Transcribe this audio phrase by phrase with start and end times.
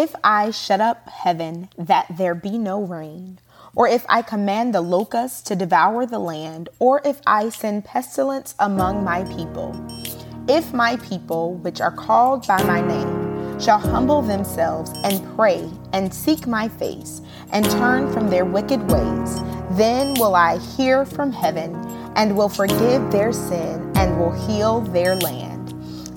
[0.00, 3.40] If I shut up heaven that there be no rain,
[3.74, 8.54] or if I command the locusts to devour the land, or if I send pestilence
[8.60, 9.74] among my people,
[10.46, 16.14] if my people, which are called by my name, shall humble themselves and pray and
[16.14, 17.20] seek my face
[17.50, 19.40] and turn from their wicked ways,
[19.72, 21.74] then will I hear from heaven
[22.14, 25.47] and will forgive their sin and will heal their land.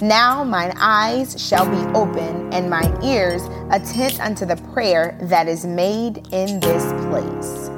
[0.02, 5.64] Now mine eyes shall be open and my ears attend unto the prayer that is
[5.64, 7.70] made in this place.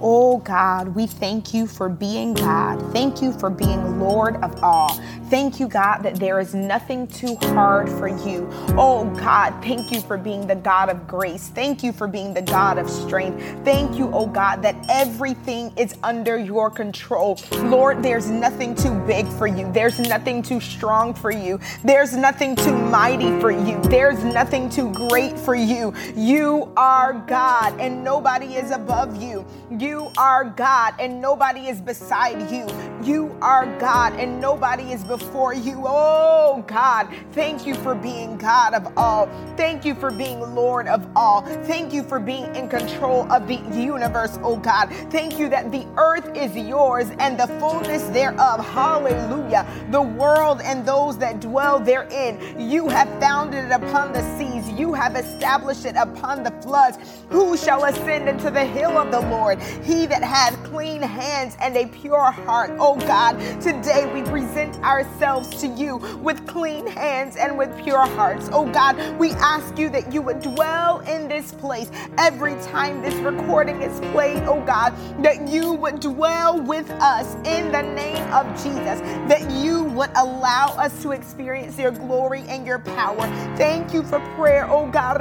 [0.00, 2.80] Oh God, we thank you for being God.
[2.92, 4.96] Thank you for being Lord of all.
[5.30, 8.48] Thank you, God, that there is nothing too hard for you.
[8.76, 11.50] Oh God, thank you for being the God of grace.
[11.54, 13.40] Thank you for being the God of strength.
[13.64, 17.38] Thank you, oh God, that everything is under your control.
[17.62, 19.70] Lord, there's nothing too big for you.
[19.72, 21.60] There's nothing too strong for you.
[21.84, 23.80] There's nothing too mighty for you.
[23.84, 25.94] There's nothing too great for you.
[26.16, 29.46] You are God and nobody is above you.
[29.78, 32.66] You are God and nobody is beside you.
[33.04, 35.19] You are God and nobody is before
[35.54, 35.84] you.
[35.86, 39.28] Oh God, thank you for being God of all.
[39.56, 41.42] Thank you for being Lord of all.
[41.64, 44.90] Thank you for being in control of the universe, oh God.
[45.10, 48.64] Thank you that the earth is yours and the fullness thereof.
[48.64, 49.66] Hallelujah.
[49.90, 52.58] The world and those that dwell therein.
[52.58, 54.68] You have founded it upon the seas.
[54.70, 56.98] You have established it upon the floods.
[57.30, 59.60] Who shall ascend into the hill of the Lord?
[59.84, 62.70] He that has clean hands and a pure heart.
[62.78, 64.76] Oh God, today we present
[65.10, 68.48] ourselves to you with clean hands and with pure hearts.
[68.52, 73.14] Oh God, we ask you that you would dwell in this place every time this
[73.16, 74.42] recording is played.
[74.44, 79.84] Oh God, that you would dwell with us in the name of Jesus, that you
[79.84, 83.26] would allow us to experience your glory and your power.
[83.56, 85.20] Thank you for prayer, oh God.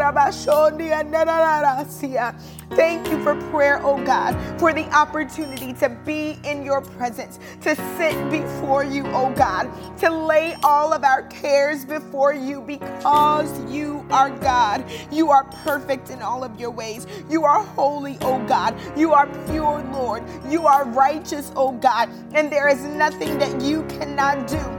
[2.71, 7.75] Thank you for prayer, oh God, for the opportunity to be in your presence, to
[7.97, 9.69] sit before you, oh God,
[9.99, 14.85] to lay all of our cares before you because you are God.
[15.11, 17.05] You are perfect in all of your ways.
[17.29, 18.79] You are holy, oh God.
[18.97, 20.23] You are pure, Lord.
[20.49, 22.09] You are righteous, oh God.
[22.33, 24.78] And there is nothing that you cannot do.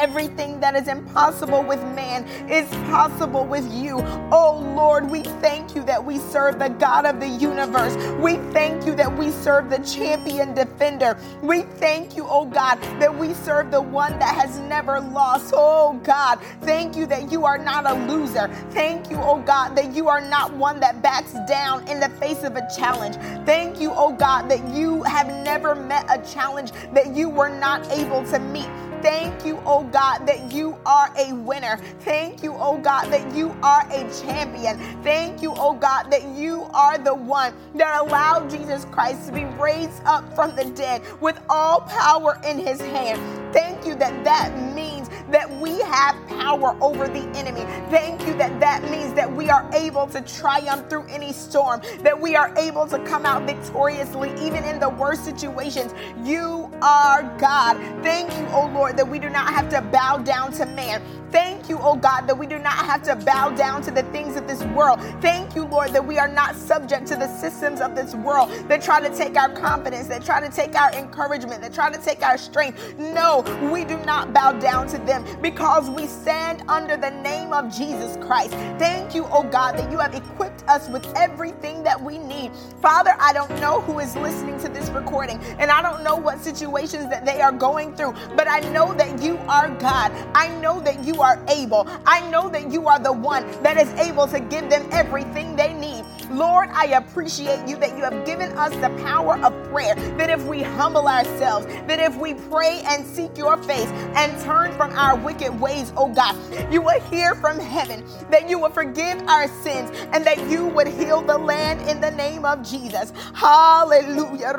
[0.00, 3.98] Everything that is impossible with man is possible with you.
[4.32, 7.94] Oh Lord, we thank you that we serve the God of the universe.
[8.18, 11.18] We thank you that we serve the champion defender.
[11.42, 15.52] We thank you, oh God, that we serve the one that has never lost.
[15.54, 18.48] Oh God, thank you that you are not a loser.
[18.70, 22.42] Thank you, oh God, that you are not one that backs down in the face
[22.42, 23.16] of a challenge.
[23.44, 27.86] Thank you, oh God, that you have never met a challenge that you were not
[27.90, 28.70] able to meet.
[29.02, 31.78] Thank you, oh God, that you are a winner.
[32.00, 34.78] Thank you, oh God, that you are a champion.
[35.02, 39.44] Thank you, oh God, that you are the one that allowed Jesus Christ to be
[39.44, 43.20] raised up from the dead with all power in his hand.
[43.52, 44.89] Thank you that that means
[45.30, 47.62] that we have power over the enemy.
[47.90, 52.18] Thank you that that means that we are able to triumph through any storm, that
[52.18, 55.94] we are able to come out victoriously even in the worst situations.
[56.24, 57.76] You are God.
[58.02, 61.02] Thank you, oh Lord, that we do not have to bow down to man.
[61.32, 64.36] Thank you, oh God, that we do not have to bow down to the things
[64.36, 65.00] of this world.
[65.20, 68.82] Thank you, Lord, that we are not subject to the systems of this world that
[68.82, 72.22] try to take our confidence, that try to take our encouragement, that try to take
[72.22, 72.98] our strength.
[72.98, 73.42] No,
[73.72, 78.16] we do not bow down to them because we stand under the name of Jesus
[78.24, 78.50] Christ.
[78.78, 82.50] Thank you, oh God, that you have equipped us with everything that we need.
[82.82, 86.40] Father, I don't know who is listening to this recording, and I don't know what
[86.40, 90.12] situations that they are going through, but I know that you are God.
[90.34, 91.86] I know that you are able.
[92.06, 95.72] I know that you are the one that is able to give them everything they
[95.74, 96.04] need.
[96.30, 99.94] Lord, I appreciate you that you have given us the power of prayer.
[100.16, 104.72] That if we humble ourselves, that if we pray and seek your face and turn
[104.74, 106.36] from our wicked ways, oh God,
[106.72, 110.86] you will hear from heaven, that you will forgive our sins, and that you would
[110.88, 113.12] heal the land in the name of Jesus.
[113.34, 114.54] Hallelujah.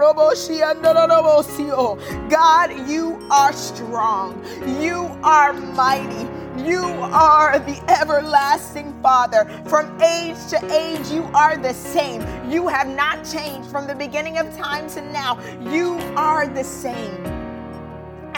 [2.30, 4.44] God, you are strong.
[4.82, 6.41] You are mighty.
[6.66, 9.46] You are the everlasting Father.
[9.66, 12.22] From age to age, you are the same.
[12.50, 15.40] You have not changed from the beginning of time to now.
[15.60, 17.41] You are the same.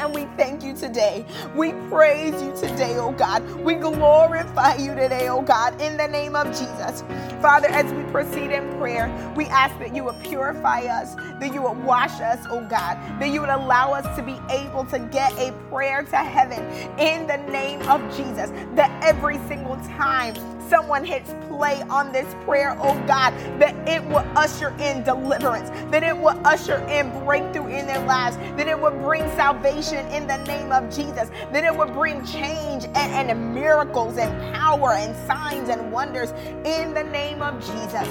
[0.04, 1.26] And we thank you today.
[1.56, 3.42] We praise you today, oh God.
[3.62, 7.06] We glorify you today, oh God, in the name of Jesus.
[7.42, 9.08] Father, as we proceed in prayer,
[9.38, 13.30] we ask that you would purify us, that you would wash us, oh God, that
[13.30, 16.62] you would allow us to be able to get a prayer to heaven
[17.00, 20.36] in the name of Jesus, that every single time
[20.70, 26.04] someone hits play on this prayer, oh God, that it will usher in deliverance, that
[26.04, 30.38] it will usher in breakthrough in their lives, that it will bring salvation in the
[30.46, 35.70] name of Jesus, that it will bring change and, and miracles and power and signs
[35.70, 36.32] and wonders
[36.66, 38.08] in the name of Jesus.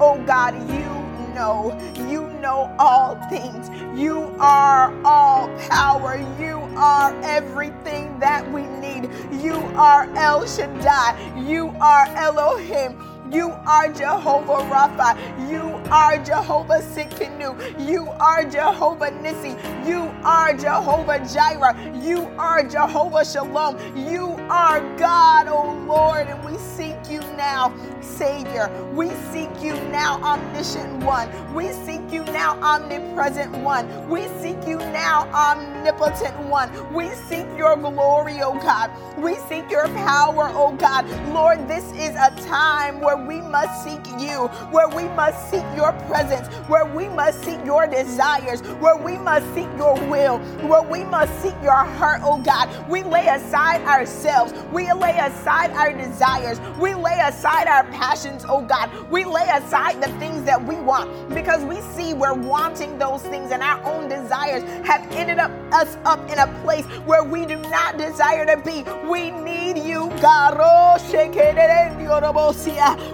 [0.00, 1.01] Oh God, you
[1.34, 1.78] know.
[1.96, 3.70] You know all things.
[3.98, 6.16] You are all power.
[6.38, 9.10] You are everything that we need.
[9.42, 11.40] You are El Shaddai.
[11.48, 12.98] You are Elohim.
[13.32, 15.16] You are Jehovah Rapha.
[15.50, 17.88] You are Jehovah Tsidkenu.
[17.88, 19.56] You are Jehovah Nissi.
[19.88, 21.74] You are Jehovah Jireh.
[22.04, 23.78] You are Jehovah Shalom.
[23.96, 27.70] You are God, oh Lord, and we seek you now,
[28.04, 28.70] Savior.
[28.94, 31.28] We seek you now, omniscient one.
[31.54, 34.08] We seek you now, omnipresent one.
[34.08, 36.70] We seek you now, omnipotent one.
[36.92, 38.90] We seek your glory, oh God.
[39.18, 41.08] We seek your power, oh God.
[41.32, 45.92] Lord, this is a time where we must seek you, where we must seek your
[46.08, 50.38] presence, where we must seek your desires, where we must seek your will,
[50.68, 52.68] where we must seek your heart, oh God.
[52.88, 58.62] We lay aside ourselves, we lay aside our desires, we lay aside our passions, oh
[58.62, 58.90] God.
[59.10, 63.50] We lay aside the things that we want because we see we're wanting those things
[63.52, 67.56] and our own desires have ended up us up in a place where we do
[67.56, 68.84] not desire to be.
[69.08, 70.56] We need you, God.
[70.58, 70.96] Oh,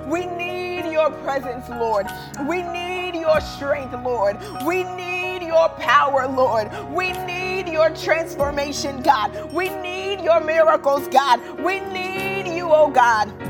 [0.07, 2.07] we need your presence, Lord.
[2.49, 4.39] We need your strength, Lord.
[4.67, 6.71] We need your power, Lord.
[6.91, 9.53] We need your transformation, God.
[9.53, 11.41] We need your miracles, God.
[11.61, 13.48] We need you, oh God.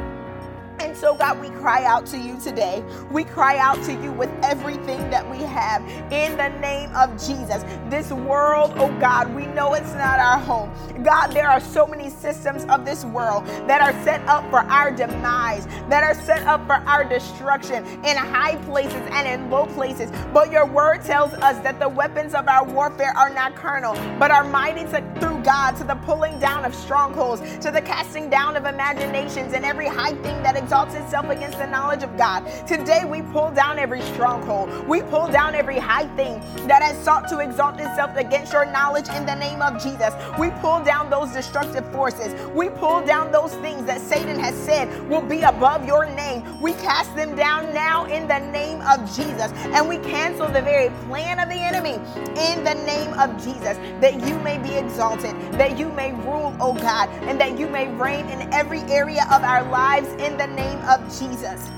[0.81, 2.85] And so, God, we cry out to you today.
[3.11, 5.83] We cry out to you with everything that we have
[6.13, 7.65] in the name of Jesus.
[7.89, 10.73] This world, oh God, we know it's not our home.
[11.03, 14.91] God, there are so many systems of this world that are set up for our
[14.91, 20.13] demise, that are set up for our destruction in high places and in low places.
[20.33, 24.31] But your word tells us that the weapons of our warfare are not carnal, but
[24.31, 28.57] are mighty to, through God to the pulling down of strongholds, to the casting down
[28.57, 32.41] of imaginations and every high thing that exalts itself against the knowledge of God.
[32.67, 34.69] Today we pull down every stronghold.
[34.87, 39.09] We pull down every high thing that has sought to exalt itself against your knowledge
[39.09, 40.13] in the name of Jesus.
[40.39, 42.35] We pull down those destructive forces.
[42.51, 46.61] We pull down those things that Satan has said will be above your name.
[46.61, 49.51] We cast them down now in the name of Jesus.
[49.73, 51.95] And we cancel the very plan of the enemy
[52.37, 56.75] in the name of Jesus that you may be exalted, that you may rule, oh
[56.75, 60.81] God, and that you may reign in every area of our lives in the name
[60.89, 61.71] of Jesus.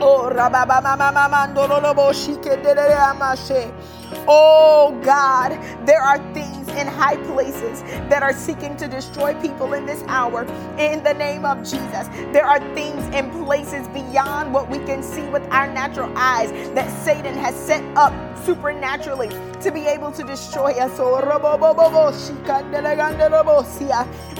[0.00, 0.30] Oh,
[4.26, 5.50] Oh God,
[5.86, 10.44] there are things in high places that are seeking to destroy people in this hour
[10.78, 12.08] in the name of Jesus.
[12.32, 16.90] There are things in places beyond what we can see with our natural eyes that
[17.04, 18.12] Satan has set up
[18.44, 19.28] supernaturally
[19.62, 20.98] to be able to destroy us.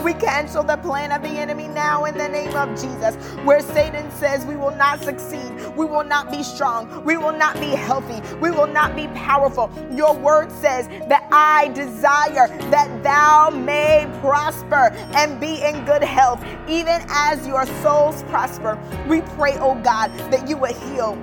[0.03, 4.09] We cancel the plan of the enemy now in the name of Jesus, where Satan
[4.11, 8.21] says we will not succeed, we will not be strong, we will not be healthy,
[8.37, 9.71] we will not be powerful.
[9.91, 16.43] Your word says that I desire that thou may prosper and be in good health,
[16.67, 18.77] even as your souls prosper.
[19.07, 21.17] We pray, oh God, that you would heal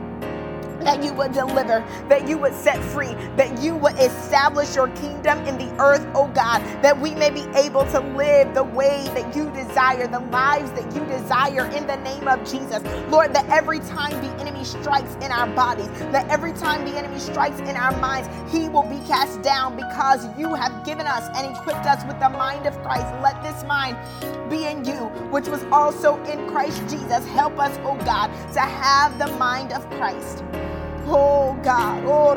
[0.85, 5.39] that you would deliver, that you would set free, that you would establish your kingdom
[5.47, 9.35] in the earth, oh God, that we may be able to live the way that
[9.35, 12.83] you desire, the lives that you desire in the name of Jesus.
[13.11, 17.19] Lord, that every time the enemy strikes in our bodies, that every time the enemy
[17.19, 21.57] strikes in our minds, he will be cast down because you have given us and
[21.57, 23.07] equipped us with the mind of Christ.
[23.23, 23.97] Let this mind
[24.51, 27.27] be in you, which was also in Christ Jesus.
[27.29, 30.43] Help us, oh God, to have the mind of Christ.
[31.07, 32.05] Oh God.
[32.07, 32.35] Oh,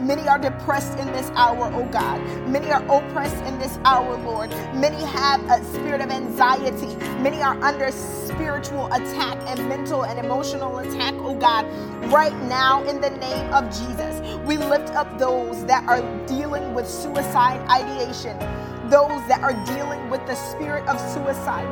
[0.00, 2.20] Many are depressed in this hour, oh God.
[2.48, 4.50] Many are oppressed in this hour, Lord.
[4.74, 6.96] Many have a spirit of anxiety.
[7.22, 11.66] Many are under spiritual attack and mental and emotional attack, oh God.
[12.12, 16.88] Right now, in the name of Jesus, we lift up those that are dealing with
[16.88, 18.38] suicide ideation
[18.90, 21.66] those that are dealing with the spirit of suicide.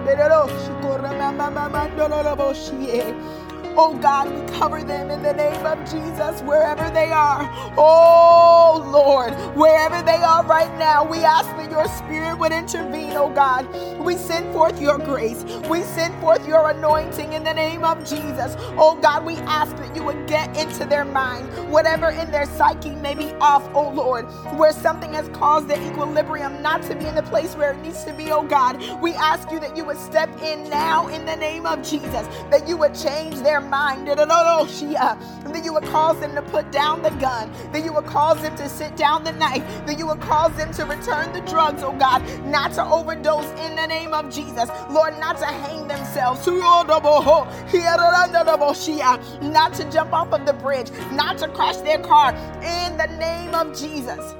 [3.76, 7.42] Oh God, we cover them in the name of Jesus wherever they are.
[7.76, 13.30] Oh Lord, wherever they are right now, we ask that your spirit would intervene, oh
[13.30, 13.66] God.
[13.98, 15.44] We send forth your grace.
[15.68, 18.56] We send forth your anointing in the name of Jesus.
[18.78, 22.90] Oh God, we ask that you would get into their mind, whatever in their psyche
[22.96, 24.26] may be off, oh Lord,
[24.56, 28.04] where something has caused the equilibrium not to be in the place where it needs
[28.04, 28.80] to be, oh God.
[29.02, 32.68] We ask you that you would step in now in the name of Jesus, that
[32.68, 37.02] you would change their mind, and uh, that you would cause them to put down
[37.02, 40.20] the gun, that you would cause them to sit down the knife, that you would
[40.20, 44.32] cause them to return the drugs, oh God, not to overdose in the name of
[44.32, 46.46] Jesus, Lord, not to hang themselves,
[49.42, 53.54] not to jump off of the bridge, not to crash their car, in the name
[53.54, 54.34] of Jesus.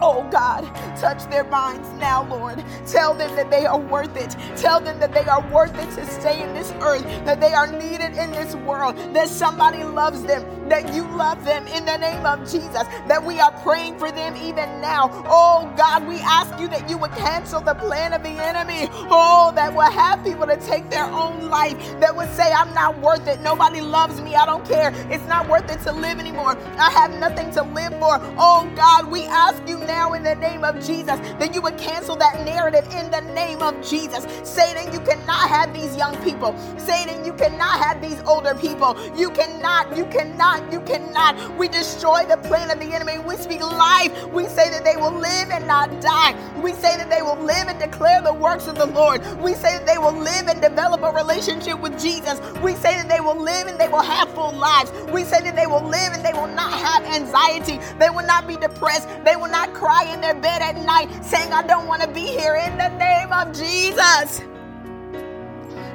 [0.00, 0.64] Oh God,
[0.96, 2.62] touch their minds now, Lord.
[2.86, 4.36] Tell them that they are worth it.
[4.56, 7.66] Tell them that they are worth it to stay in this earth, that they are
[7.66, 12.26] needed in this world, that somebody loves them, that you love them in the name
[12.26, 15.10] of Jesus, that we are praying for them even now.
[15.26, 18.88] Oh God, we ask you that you would cancel the plan of the enemy.
[19.10, 22.98] Oh, that will have people to take their own life, that would say, I'm not
[22.98, 23.40] worth it.
[23.40, 24.34] Nobody loves me.
[24.34, 24.92] I don't care.
[25.10, 26.58] It's not worth it to live anymore.
[26.78, 28.18] I have nothing to live for.
[28.38, 32.16] Oh God, we ask you now in the name of Jesus that you would cancel
[32.16, 34.26] that narrative in the name of Jesus.
[34.42, 36.56] Satan, you cannot have these young people.
[36.78, 38.96] Satan, you cannot have these older people.
[39.16, 41.36] You cannot, you cannot, you cannot.
[41.56, 43.18] We destroy the plan of the enemy.
[43.18, 44.26] We speak life.
[44.28, 46.34] We say that they will live and not die.
[46.60, 49.20] We say that they will live and declare the works of the Lord.
[49.40, 52.40] We say that they will live and develop a relationship with Jesus.
[52.62, 54.90] We say that they will live and they will have full lives.
[55.12, 57.78] We say that they will live and they will not have anxiety.
[57.98, 59.08] They will not be depressed.
[59.24, 62.26] They will not cry in their bed at night saying, I don't want to be
[62.26, 64.42] here in the name of Jesus.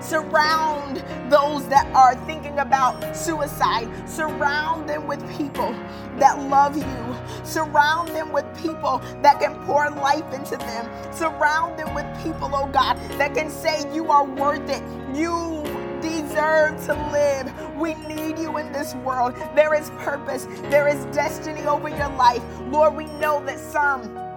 [0.02, 3.88] Surround those that are thinking about suicide.
[4.10, 5.72] Surround them with people
[6.18, 7.46] that love you.
[7.46, 11.14] Surround them with people that can pour life into them.
[11.14, 14.84] Surround them with people, oh God, that can say, You are worth it.
[15.16, 15.64] You
[16.02, 17.52] deserve to live.
[17.76, 19.36] We need you in this world.
[19.56, 22.44] There is purpose, there is destiny over your life.
[22.68, 24.29] Lord, we know that some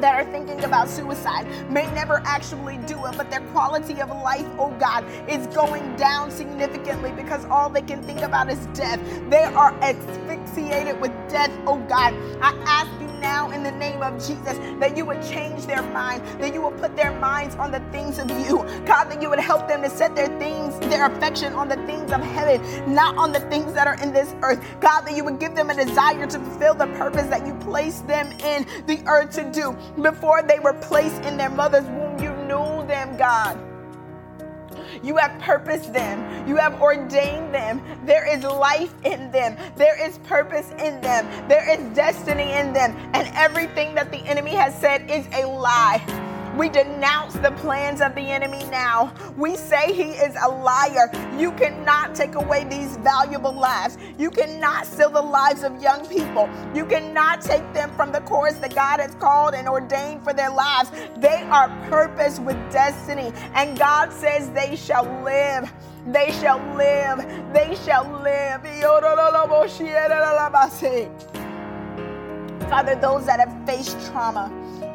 [0.00, 4.46] that are thinking about suicide may never actually do it, but their quality of life,
[4.58, 9.00] oh God, is going down significantly because all they can think about is death.
[9.30, 12.14] They are asphyxiated with death, oh God.
[12.40, 16.22] I ask you now in the name of Jesus that you would change their mind,
[16.40, 18.58] that you would put their minds on the things of you.
[18.84, 22.12] God, that you would help them to set their things, their affection on the things
[22.12, 22.60] of heaven,
[22.94, 24.62] not on the things that are in this earth.
[24.80, 28.06] God, that you would give them a desire to fulfill the purpose that you placed
[28.06, 29.76] them in the earth to do.
[30.00, 33.58] Before they were placed in their mother's womb, you knew them, God.
[35.02, 36.48] You have purposed them.
[36.48, 37.82] You have ordained them.
[38.04, 39.56] There is life in them.
[39.76, 41.48] There is purpose in them.
[41.48, 42.96] There is destiny in them.
[43.14, 46.02] And everything that the enemy has said is a lie.
[46.56, 49.12] We denounce the plans of the enemy now.
[49.36, 51.10] We say he is a liar.
[51.36, 53.98] You cannot take away these valuable lives.
[54.18, 56.48] You cannot steal the lives of young people.
[56.72, 60.50] You cannot take them from the course that God has called and ordained for their
[60.50, 60.90] lives.
[61.16, 65.72] They are purpose with destiny, and God says they shall live.
[66.06, 67.18] They shall live.
[67.52, 68.62] They shall live.
[72.68, 74.50] Father, those that have faced trauma,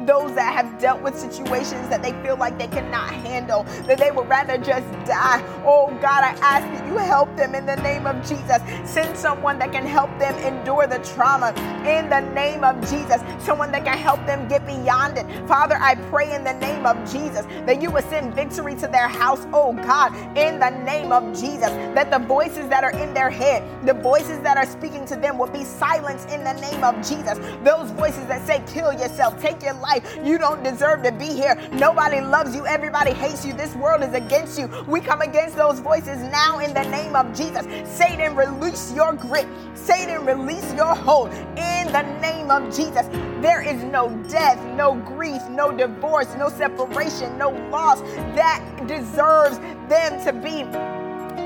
[0.06, 4.10] those that have dealt with situations that they feel like they cannot handle, that they
[4.10, 5.42] would rather just die.
[5.64, 8.58] Oh God, I ask that you help them in the name of Jesus.
[8.84, 11.52] Send someone that can help them endure the trauma
[11.86, 13.20] in the name of Jesus.
[13.44, 15.26] Someone that can help them get beyond it.
[15.46, 19.08] Father, I pray in the name of Jesus that you would send victory to their
[19.08, 21.70] house, oh God, in the name of Jesus.
[21.94, 25.38] That the voices that are in their head, the voices that are speaking to them
[25.38, 27.38] will be silenced in the name of Jesus.
[27.62, 30.18] Those voices that say, kill yourself, take your life life.
[30.24, 31.56] You don't deserve to be here.
[31.72, 32.66] Nobody loves you.
[32.66, 33.52] Everybody hates you.
[33.52, 34.68] This world is against you.
[34.86, 37.66] We come against those voices now in the name of Jesus.
[37.88, 39.48] Satan, release your grip.
[39.74, 43.06] Satan, release your hold in the name of Jesus.
[43.40, 48.00] There is no death, no grief, no divorce, no separation, no loss
[48.36, 49.58] that deserves
[49.88, 50.64] them to be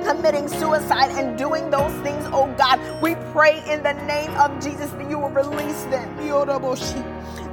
[0.06, 2.80] committing suicide and doing those things, oh God.
[3.02, 6.16] We pray in the name of Jesus that you will release them.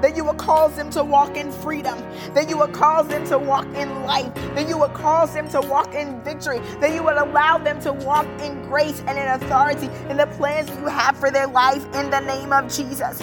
[0.02, 1.98] That you will cause them to walk in freedom,
[2.34, 5.62] that you will cause them to walk in life, that you will cause them to
[5.62, 9.88] walk in victory, that you will allow them to walk in grace and in authority
[10.10, 13.22] in the plans that you have for their life in the name of Jesus.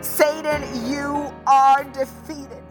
[0.00, 2.62] Satan, you are defeated.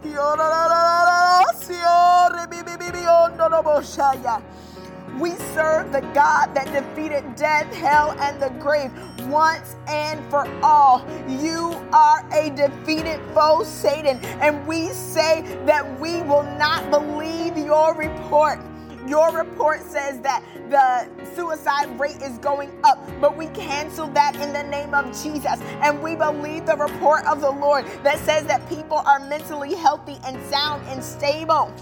[5.18, 8.92] We serve the God that defeated death, hell, and the grave
[9.28, 11.06] once and for all.
[11.26, 17.94] You are a defeated foe, Satan, and we say that we will not believe your
[17.94, 18.60] report.
[19.08, 24.52] Your report says that the suicide rate is going up, but we cancel that in
[24.52, 25.60] the name of Jesus.
[25.80, 30.18] And we believe the report of the Lord that says that people are mentally healthy
[30.26, 31.72] and sound and stable.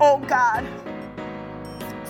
[0.00, 0.66] Oh God,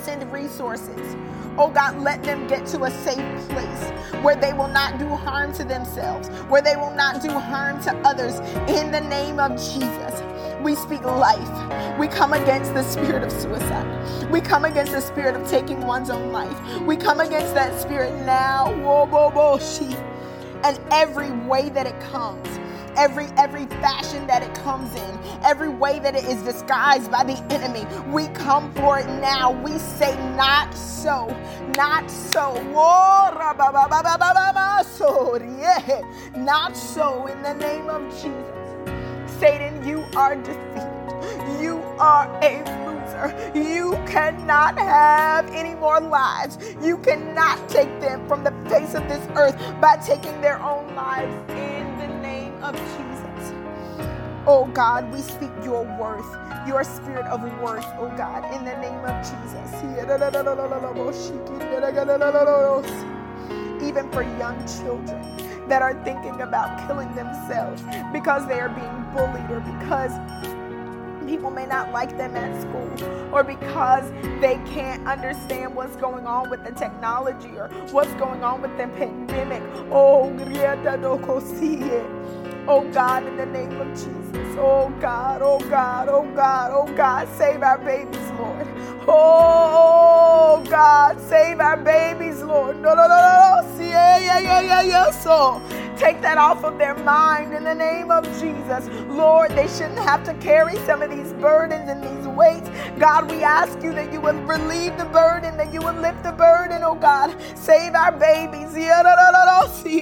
[0.02, 1.16] send resources.
[1.58, 3.90] Oh God, let them get to a safe place
[4.22, 7.94] where they will not do harm to themselves, where they will not do harm to
[7.98, 8.38] others.
[8.68, 10.22] In the name of Jesus,
[10.62, 11.98] we speak life.
[11.98, 14.30] We come against the spirit of suicide.
[14.30, 16.80] We come against the spirit of taking one's own life.
[16.82, 18.72] We come against that spirit now.
[18.82, 19.58] Whoa bo
[20.64, 22.48] and every way that it comes
[22.96, 27.36] every every fashion that it comes in, every way that it is disguised by the
[27.52, 27.86] enemy.
[28.12, 29.52] We come for it now.
[29.62, 31.28] We say not so,
[31.76, 32.54] not so.
[32.74, 33.30] Oh,
[36.36, 38.62] not so in the name of Jesus.
[39.38, 40.88] Satan, you are defeated.
[41.60, 43.52] You are a loser.
[43.54, 46.58] You cannot have any more lives.
[46.82, 51.34] You cannot take them from the face of this earth by taking their own lives
[51.52, 51.81] in
[52.62, 53.52] of Jesus.
[54.46, 56.26] Oh God, we speak your worth,
[56.66, 59.72] your spirit of worth, oh God, in the name of Jesus.
[63.82, 69.50] Even for young children that are thinking about killing themselves because they are being bullied
[69.50, 70.12] or because
[71.26, 76.50] people may not like them at school or because they can't understand what's going on
[76.50, 79.62] with the technology or what's going on with the pandemic.
[79.90, 80.28] Oh,
[82.68, 84.56] Oh God, in the name of Jesus.
[84.56, 88.68] Oh God, oh God, oh God, oh God, save our babies, Lord.
[89.08, 92.76] Oh God, save our babies, Lord.
[92.80, 93.84] No, no, no, no, no.
[93.84, 95.10] Yeah, yeah, yeah, yeah, yeah.
[95.10, 95.60] So
[95.96, 98.88] take that off of their mind in the name of Jesus.
[99.08, 102.70] Lord, they shouldn't have to carry some of these burdens and these weights.
[103.00, 106.32] God, we ask you that you would relieve the burden, that you would lift the
[106.32, 107.34] burden, oh God.
[107.56, 108.76] Save our babies.
[108.76, 109.74] Yeah, no, no, no, no.
[109.82, 110.00] See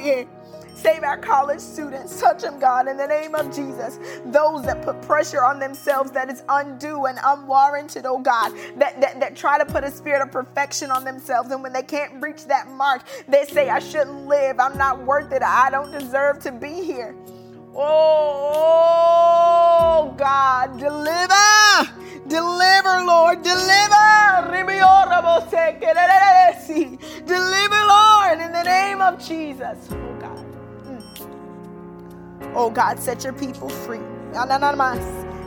[0.83, 2.19] Save our college students.
[2.19, 3.99] Touch them, God, in the name of Jesus.
[4.27, 9.21] Those that put pressure on themselves that is undue and unwarranted, oh God, that, that,
[9.21, 11.51] that try to put a spirit of perfection on themselves.
[11.51, 14.59] And when they can't reach that mark, they say, I shouldn't live.
[14.59, 15.43] I'm not worth it.
[15.43, 17.15] I don't deserve to be here.
[17.75, 18.53] Oh,
[20.03, 21.93] oh God, deliver,
[22.27, 23.91] deliver, Lord, deliver.
[27.27, 29.89] Deliver, Lord, in the name of Jesus.
[29.91, 30.40] Oh, God.
[32.55, 34.01] Oh God, set your people free.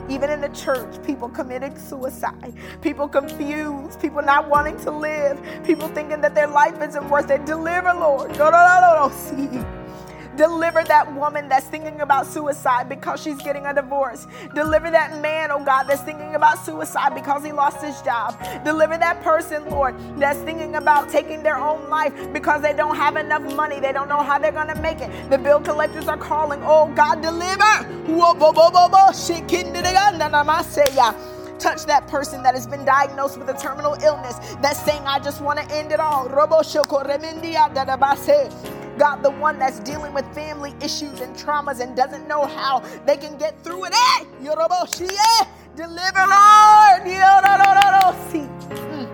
[0.08, 5.88] Even in the church, people committing suicide, people confused, people not wanting to live, people
[5.88, 7.46] thinking that their life isn't worth it.
[7.46, 8.36] Deliver, Lord.
[10.36, 14.26] Deliver that woman that's thinking about suicide because she's getting a divorce.
[14.54, 18.36] Deliver that man, oh God, that's thinking about suicide because he lost his job.
[18.64, 23.16] Deliver that person, Lord, that's thinking about taking their own life because they don't have
[23.16, 23.80] enough money.
[23.80, 25.30] They don't know how they're going to make it.
[25.30, 27.64] The bill collectors are calling, oh God, deliver.
[31.58, 35.40] Touch that person that has been diagnosed with a terminal illness that's saying, I just
[35.40, 36.28] want to end it all.
[38.98, 43.16] God, the one that's dealing with family issues and traumas and doesn't know how they
[43.16, 43.92] can get through it.
[43.94, 44.24] Eh?
[45.76, 47.02] Deliver, Lord.
[48.70, 49.08] Mm.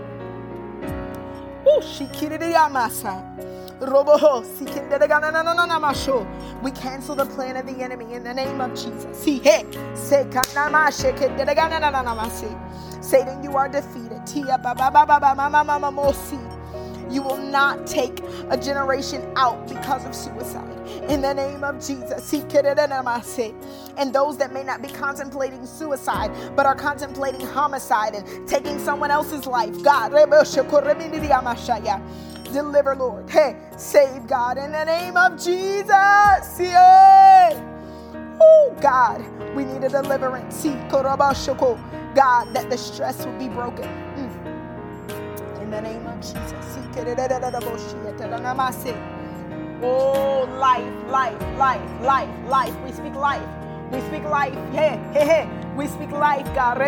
[6.63, 9.25] We cancel the plan of the enemy in the name of Jesus.
[13.01, 14.21] Satan, you are defeated.
[17.11, 18.21] You will not take
[18.51, 20.69] a generation out because of suicide.
[21.09, 22.33] In the name of Jesus.
[23.97, 29.11] And those that may not be contemplating suicide, but are contemplating homicide and taking someone
[29.11, 29.83] else's life.
[29.83, 30.13] God,
[32.53, 33.31] deliver, Lord.
[33.31, 36.59] Hey, save God in the name of Jesus.
[36.61, 37.77] Yeah.
[38.41, 40.65] Oh, God, we need a deliverance.
[42.15, 44.10] God, that the stress will be broken.
[45.71, 46.79] The name of Jesus.
[49.83, 52.75] Oh, life, life, life, life, life.
[52.85, 53.49] We speak life.
[53.93, 54.55] We speak life.
[54.73, 55.49] Hey, hey, hey.
[55.77, 56.79] We speak life, God.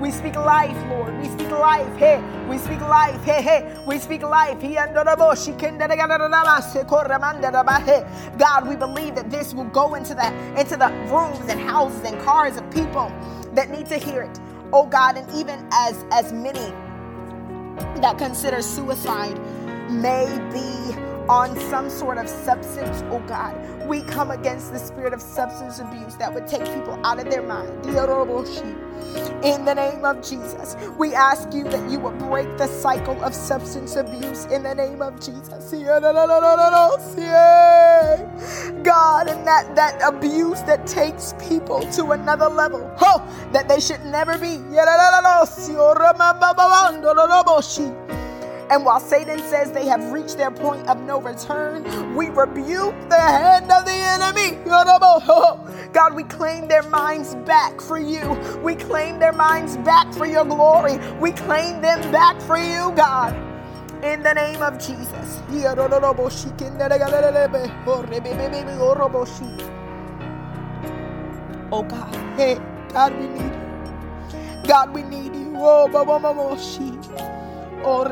[0.00, 1.18] We speak life, Lord.
[1.20, 1.96] We speak life.
[1.96, 3.22] Hey, we speak life.
[3.24, 3.78] Hey, hey.
[3.86, 4.60] We speak life.
[8.38, 12.20] God, we believe that this will go into the into the rooms and houses and
[12.22, 13.10] cars of people
[13.54, 14.38] that need to hear it.
[14.72, 16.72] Oh God, and even as as many
[18.00, 19.38] that consider suicide
[19.90, 20.96] may be
[21.28, 23.54] on some sort of substance, oh God.
[23.88, 27.42] We come against the spirit of substance abuse that would take people out of their
[27.42, 27.84] mind.
[29.42, 33.34] In the name of Jesus, we ask you that you would break the cycle of
[33.34, 35.70] substance abuse in the name of Jesus.
[38.82, 44.04] God, and that, that abuse that takes people to another level, oh, that they should
[44.06, 44.58] never be.
[48.74, 51.84] And while Satan says they have reached their point of no return,
[52.16, 54.58] we rebuke the hand of the enemy.
[55.92, 58.32] God, we claim their minds back for you.
[58.64, 60.98] We claim their minds back for your glory.
[61.20, 63.32] We claim them back for you, God.
[64.02, 65.40] In the name of Jesus.
[71.70, 72.60] Oh God, hey,
[72.92, 74.64] God, we need you.
[74.66, 75.52] God, we need you.
[75.58, 75.88] Oh,
[77.84, 78.04] Oh,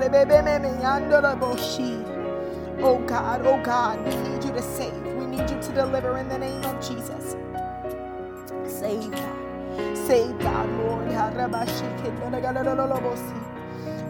[2.80, 4.94] oh God, oh God, we need you to save.
[5.16, 7.36] We need you to deliver in the name of Jesus.
[8.66, 9.38] Save God.
[9.96, 11.10] Save God, Lord.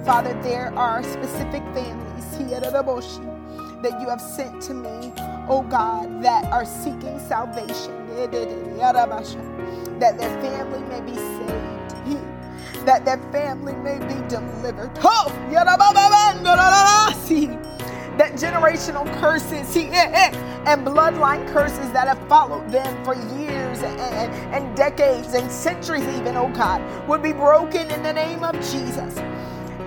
[0.07, 5.13] Father, there are specific families here that you have sent to me,
[5.49, 8.07] oh God, that are seeking salvation.
[10.01, 12.42] That their family may be saved
[12.85, 14.91] that their family may be delivered.
[15.03, 15.29] Oh,
[18.19, 20.31] that generational curses eh, eh,
[20.67, 24.01] and bloodline curses that have followed them for years and,
[24.55, 29.17] and, decades and centuries, even, oh God, would be broken in the name of Jesus.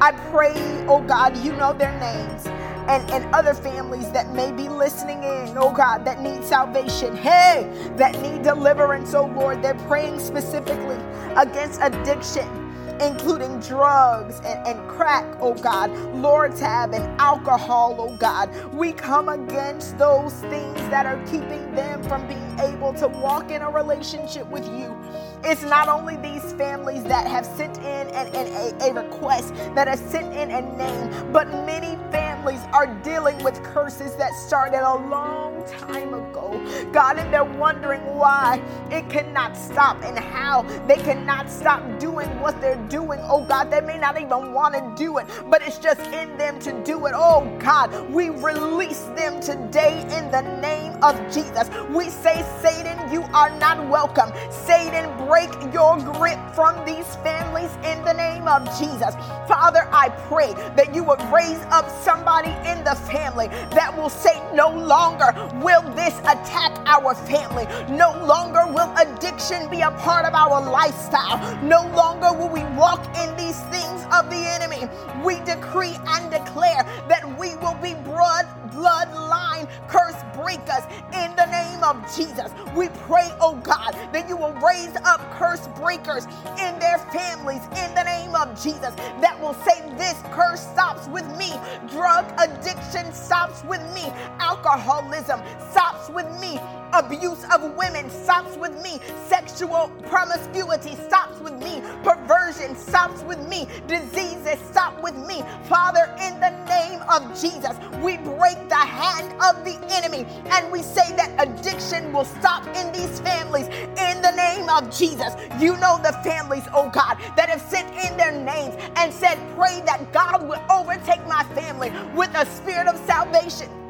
[0.01, 0.53] I pray,
[0.87, 2.47] oh God, you know their names.
[2.87, 7.15] And, and other families that may be listening in, oh God, that need salvation.
[7.17, 9.63] Hey, that need deliverance, oh Lord.
[9.63, 10.97] They're praying specifically
[11.35, 12.65] against addiction
[13.01, 18.49] including drugs and, and crack, oh God, Lortab and alcohol, oh God.
[18.73, 23.61] We come against those things that are keeping them from being able to walk in
[23.61, 24.97] a relationship with you.
[25.43, 28.47] It's not only these families that have sent in an, an,
[28.81, 33.61] a, a request, that have sent in a name, but many families are dealing with
[33.63, 36.51] curses that started a long time ago.
[36.91, 42.59] God, and they're wondering why it cannot stop and how they cannot stop doing what
[42.61, 43.19] they're doing.
[43.23, 46.59] Oh God, they may not even want to do it, but it's just in them
[46.59, 47.13] to do it.
[47.15, 51.69] Oh God, we release them today in the name of Jesus.
[51.89, 54.31] We say, Satan, you are not welcome.
[54.51, 59.15] Satan, break your grip from these families in the name of Jesus.
[59.47, 64.41] Father, I pray that you would raise up somebody in the family that will say,
[64.53, 67.65] No longer will this attack our family.
[67.93, 71.39] No longer will addiction be a part of our lifestyle.
[71.63, 74.87] No longer will we walk in these things of the enemy.
[75.23, 80.83] We decree and declare that we will be blood bloodline curse breakers
[81.13, 82.51] in the name of Jesus.
[82.75, 86.25] We pray, oh God, that you will raise up curse breakers
[86.59, 91.25] in their families in the name of Jesus that will say, This curse stops with
[91.37, 91.51] me.
[91.89, 94.03] Drug addiction stops with me.
[94.39, 96.59] Alcoholism stops with me.
[96.95, 98.99] Abuse of women stops with me.
[99.27, 101.81] Sexual promiscuity stops with me.
[102.03, 103.67] Perversion stops with me.
[103.85, 105.43] Diseases stop with me.
[105.67, 110.81] Father, in the name of Jesus, we break the hand of the enemy and we
[110.81, 115.35] say that addiction will stop in these families in the name of Jesus.
[115.59, 119.81] You know the families, oh God, that have sent in their names and said, Pray
[119.85, 123.84] that God will overtake my family with a spirit of salvation.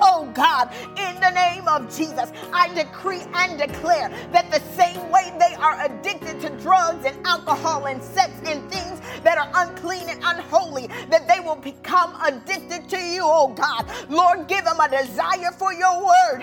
[0.00, 5.32] Oh God, in the name of Jesus, I decree and declare that the same way
[5.38, 10.20] they are addicted to drugs and alcohol and sex and things that are unclean and
[10.24, 13.86] unholy, that they will become addicted to you, oh God.
[14.08, 16.42] Lord, give them a desire for your word.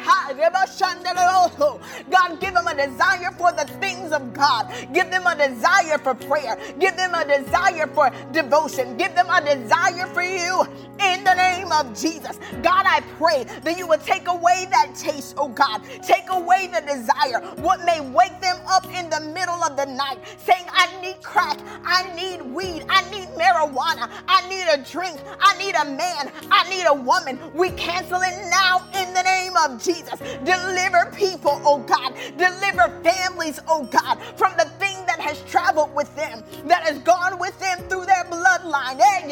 [2.10, 4.72] God, give them a desire for the things of God.
[4.94, 6.58] Give them a desire for prayer.
[6.80, 8.98] Give them a desire for devotion.
[8.98, 10.64] Give them a desire for you
[11.00, 12.40] in the name of Jesus.
[12.62, 15.82] God, I pray that you would take away that taste, oh God.
[16.04, 17.40] Take away the desire.
[17.62, 21.58] What may wake them up in the middle of the night saying, I need crack,
[21.86, 26.68] I need weed, I need marijuana, I need a drink, I need a man, I
[26.70, 27.40] need a woman.
[27.54, 30.20] We cancel it now in the name of Jesus.
[30.44, 32.14] Deliver people, oh God.
[32.38, 37.38] Deliver families, oh God, from the thing that has traveled with them, that has gone
[37.40, 39.00] with them through their bloodline.
[39.00, 39.28] Eh,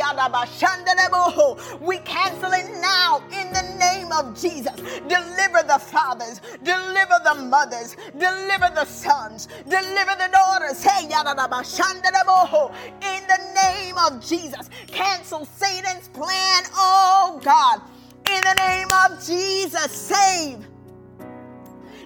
[1.79, 4.75] we cancel it now in the name of Jesus.
[5.07, 6.41] Deliver the fathers.
[6.63, 7.95] Deliver the mothers.
[8.17, 9.47] Deliver the sons.
[9.67, 10.85] Deliver the daughters.
[10.85, 11.09] In
[13.27, 14.69] the name of Jesus.
[14.87, 16.63] Cancel Satan's plan.
[16.75, 17.81] Oh God.
[18.27, 20.67] In the name of Jesus, save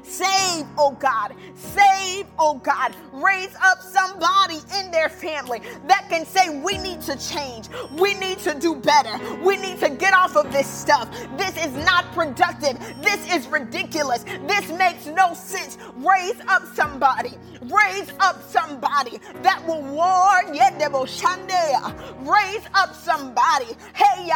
[0.10, 1.36] Save, oh God.
[1.56, 2.96] Save, oh God.
[3.14, 7.70] Raise up somebody in their family that can say, We need to change.
[8.00, 9.18] We need to do better.
[9.44, 11.10] We need to get off of this stuff.
[11.38, 12.78] This is not productive.
[13.02, 14.24] This is ridiculous.
[14.24, 15.78] This makes no sense.
[15.98, 17.38] Raise up somebody.
[17.62, 20.58] Raise up somebody that will warn.
[22.28, 23.68] Raise up somebody.
[23.94, 24.28] Hey,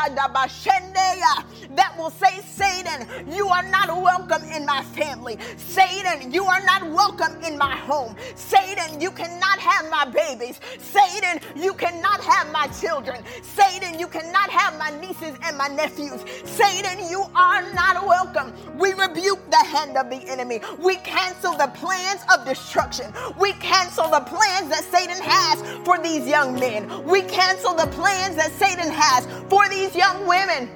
[1.75, 5.37] that will say, Satan, you are not welcome in my family.
[5.67, 8.15] Satan, you are not welcome in my home.
[8.35, 10.59] Satan, you cannot have my babies.
[10.79, 13.23] Satan, you cannot have my children.
[13.41, 16.23] Satan, you cannot have my nieces and my nephews.
[16.45, 18.53] Satan, you are not welcome.
[18.77, 20.61] We rebuke the hand of the enemy.
[20.79, 23.13] We cancel the plans of destruction.
[23.39, 27.03] We cancel the plans that Satan has for these young men.
[27.05, 30.69] We cancel the plans that Satan has for these young women.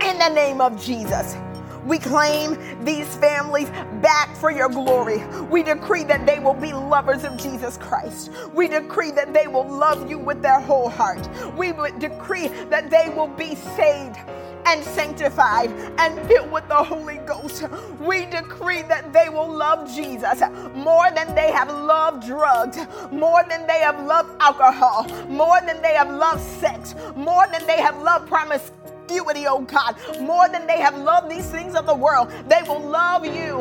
[0.00, 1.36] In the name of Jesus.
[1.84, 3.68] We claim these families
[4.00, 5.24] back for your glory.
[5.50, 8.30] We decree that they will be lovers of Jesus Christ.
[8.54, 11.28] We decree that they will love you with their whole heart.
[11.56, 14.16] We would decree that they will be saved
[14.64, 17.64] and sanctified and filled with the Holy Ghost.
[17.98, 20.40] We decree that they will love Jesus
[20.74, 22.78] more than they have loved drugs,
[23.10, 27.80] more than they have loved alcohol, more than they have loved sex, more than they
[27.80, 28.81] have loved promiscuity
[29.12, 32.30] promiscuity, oh God, more than they have loved these things of the world.
[32.48, 33.58] They will love you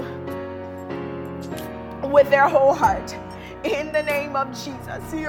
[2.10, 3.16] with their whole heart.
[3.64, 5.04] In the name of Jesus.
[5.12, 5.22] Save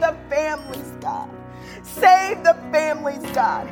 [0.00, 1.28] the families, God.
[1.82, 3.68] Save the families, God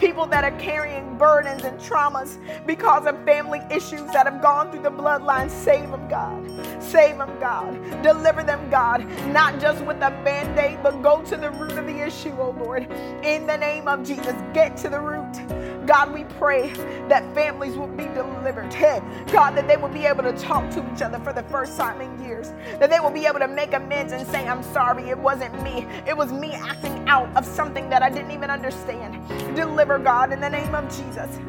[0.00, 4.82] people that are carrying burdens and traumas because of family issues that have gone through
[4.82, 5.50] the bloodline.
[5.50, 6.82] Save them, God.
[6.82, 7.74] Save them, God.
[8.02, 9.06] Deliver them, God.
[9.28, 12.56] Not just with a band aid, but go to the root of the issue, oh
[12.58, 12.90] Lord.
[13.22, 15.59] In the name of Jesus, get to the root.
[15.90, 16.72] God, we pray
[17.08, 18.70] that families will be delivered.
[19.32, 22.00] God, that they will be able to talk to each other for the first time
[22.00, 22.52] in years.
[22.78, 25.88] That they will be able to make amends and say, I'm sorry, it wasn't me.
[26.06, 29.26] It was me acting out of something that I didn't even understand.
[29.56, 31.40] Deliver, God, in the name of Jesus.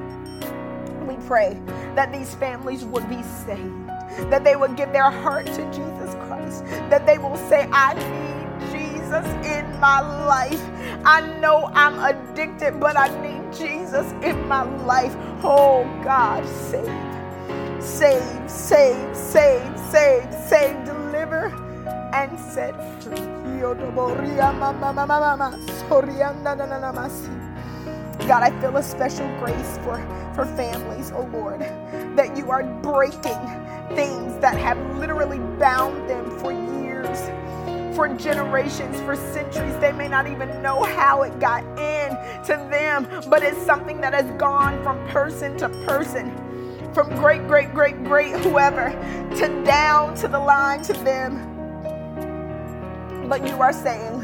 [1.08, 1.62] We pray
[1.94, 3.88] that these families would be saved,
[4.32, 8.41] that they would give their heart to Jesus Christ, that they will say, I need
[9.12, 10.62] Jesus in my life.
[11.04, 15.14] I know I'm addicted, but I need Jesus in my life.
[15.44, 21.48] Oh God, save, save, save, save, save, save, deliver,
[22.14, 23.18] and set free.
[28.28, 29.98] God, I feel a special grace for,
[30.34, 31.60] for families, oh Lord,
[32.16, 33.42] that you are breaking
[33.94, 37.20] things that have literally bound them for years
[37.96, 39.78] for generations, for centuries.
[39.80, 42.12] They may not even know how it got in
[42.46, 46.32] to them, but it's something that has gone from person to person,
[46.94, 48.90] from great, great, great, great whoever
[49.38, 51.48] to down to the line to them.
[53.28, 54.20] But you are saying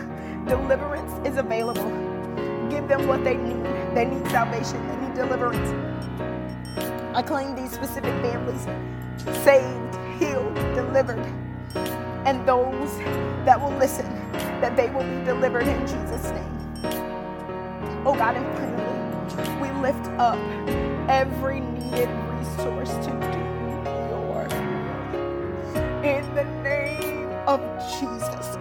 [0.47, 1.89] deliverance is available.
[2.69, 3.63] Give them what they need.
[3.95, 5.69] They need salvation, they need deliverance.
[7.15, 8.63] I claim these specific families
[9.43, 11.25] saved, healed, delivered
[12.27, 12.97] and those
[13.45, 14.05] that will listen,
[14.59, 16.57] that they will be delivered in Jesus' name.
[18.05, 20.37] Oh God, and finally, we lift up
[21.09, 23.39] every needed resource to do
[24.09, 24.43] your
[26.03, 27.61] in the name of
[27.97, 28.57] Jesus.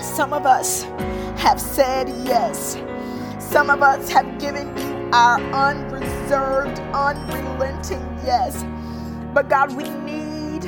[0.00, 0.84] Some of us
[1.36, 2.76] have said yes.
[3.40, 8.64] Some of us have given you our unreserved, unrelenting yes.
[9.34, 10.64] But God, we need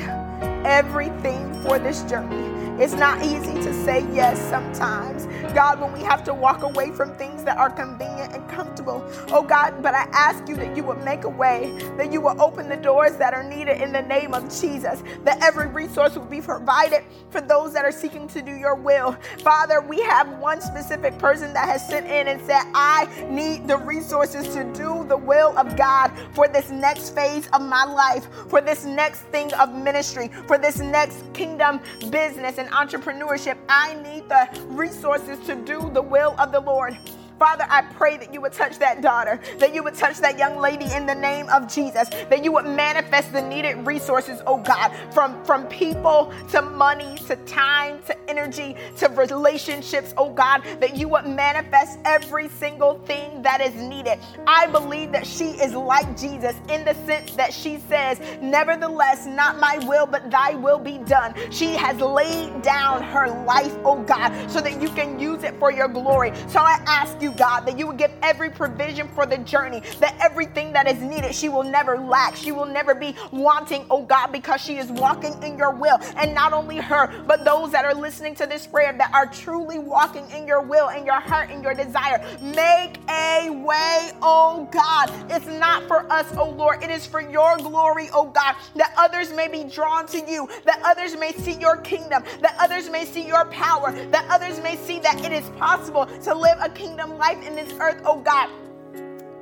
[0.65, 2.45] everything for this journey.
[2.81, 5.25] It's not easy to say yes sometimes.
[5.53, 8.33] God, when we have to walk away from things that are convenient
[8.79, 9.35] comfortable.
[9.35, 12.39] Oh God, but I ask you that you would make a way, that you will
[12.41, 16.25] open the doors that are needed in the name of Jesus, that every resource will
[16.25, 19.13] be provided for those that are seeking to do your will.
[19.39, 23.77] Father, we have one specific person that has sent in and said, I need the
[23.77, 28.61] resources to do the will of God for this next phase of my life, for
[28.61, 33.57] this next thing of ministry, for this next kingdom business and entrepreneurship.
[33.67, 36.97] I need the resources to do the will of the Lord.
[37.39, 40.57] Father, I pray that you would touch that daughter, that you would touch that young
[40.57, 44.91] lady in the name of Jesus, that you would manifest the needed resources, oh God,
[45.13, 51.07] from, from people to money to time to energy to relationships, oh God, that you
[51.07, 54.19] would manifest every single thing that is needed.
[54.45, 59.59] I believe that she is like Jesus in the sense that she says, Nevertheless, not
[59.59, 61.33] my will, but thy will be done.
[61.51, 65.71] She has laid down her life, oh God, so that you can use it for
[65.71, 66.33] your glory.
[66.47, 70.17] So I ask you, God, that you would give every provision for the journey, that
[70.21, 72.35] everything that is needed, she will never lack.
[72.35, 75.99] She will never be wanting, oh God, because she is walking in your will.
[76.15, 79.79] And not only her, but those that are listening to this prayer that are truly
[79.79, 82.25] walking in your will and your heart and your desire.
[82.41, 85.09] Make a way, oh God.
[85.31, 86.83] It's not for us, oh Lord.
[86.83, 90.81] It is for your glory, oh God, that others may be drawn to you, that
[90.83, 94.99] others may see your kingdom, that others may see your power, that others may see
[94.99, 98.49] that it is possible to live a kingdom life in this earth, oh God.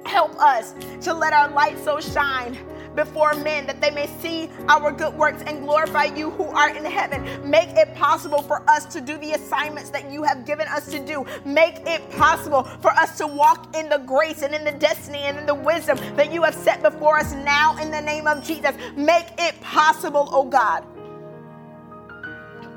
[0.05, 2.57] Help us to let our light so shine
[2.95, 6.83] before men that they may see our good works and glorify you who are in
[6.83, 7.23] heaven.
[7.47, 11.05] Make it possible for us to do the assignments that you have given us to
[11.05, 11.25] do.
[11.45, 15.37] Make it possible for us to walk in the grace and in the destiny and
[15.37, 18.75] in the wisdom that you have set before us now in the name of Jesus.
[18.95, 20.83] Make it possible, oh God.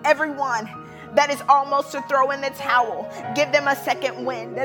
[0.05, 0.67] Everyone
[1.15, 3.09] that is almost to throw in the towel.
[3.35, 4.59] Give them a second wind.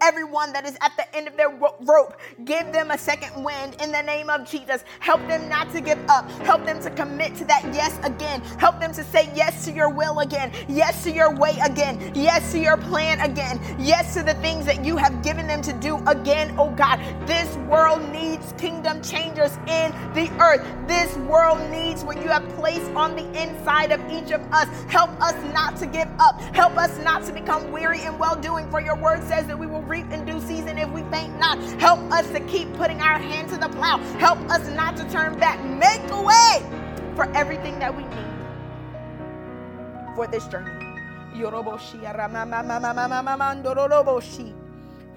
[0.00, 3.90] Everyone that is at the end of their rope, give them a second wind in
[3.90, 4.84] the name of Jesus.
[5.00, 6.30] Help them not to give up.
[6.42, 8.40] Help them to commit to that yes again.
[8.58, 10.52] Help them to say yes to your will again.
[10.68, 12.12] Yes to your way again.
[12.14, 13.60] Yes to your plan again.
[13.78, 16.98] Yes to the things that you have given them to do again, oh God.
[17.26, 17.37] This
[18.58, 20.66] kingdom changers in the earth.
[20.86, 24.68] This world needs what you have placed on the inside of each of us.
[24.90, 26.40] Help us not to give up.
[26.54, 29.66] Help us not to become weary in well doing, for your word says that we
[29.66, 31.58] will reap in due season if we faint not.
[31.80, 33.98] Help us to keep putting our hand to the plow.
[34.18, 35.62] Help us not to turn back.
[35.64, 36.62] Make a way
[37.14, 38.28] for everything that we need
[40.14, 40.72] for this journey.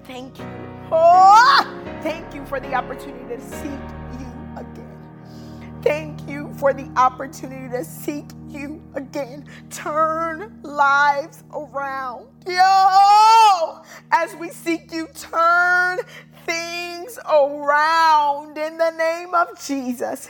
[0.04, 0.71] Thank you.
[0.94, 3.80] Oh, thank you for the opportunity to seek
[4.20, 4.26] you
[4.58, 5.80] again.
[5.80, 9.48] Thank you for the opportunity to seek you again.
[9.70, 12.26] Turn lives around.
[12.46, 13.82] Yo!
[14.12, 16.00] As we seek you, turn
[16.44, 20.28] things around in the name of Jesus.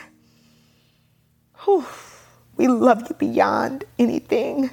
[1.64, 1.84] Whew.
[2.56, 4.70] We love you beyond anything.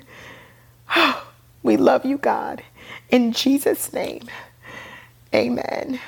[1.61, 2.63] We love you, God.
[3.09, 4.21] In Jesus' name,
[5.35, 5.99] amen.